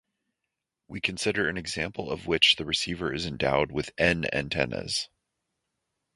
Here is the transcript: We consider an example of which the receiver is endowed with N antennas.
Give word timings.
We 0.87 0.99
consider 0.99 1.47
an 1.47 1.57
example 1.57 2.09
of 2.09 2.25
which 2.25 2.55
the 2.55 2.65
receiver 2.65 3.13
is 3.13 3.27
endowed 3.27 3.71
with 3.71 3.91
N 3.99 4.25
antennas. 4.33 5.09